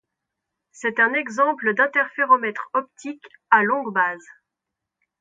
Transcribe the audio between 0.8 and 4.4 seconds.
un exemple d'interféromètre optique à longue base.